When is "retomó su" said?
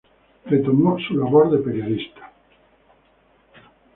0.47-1.13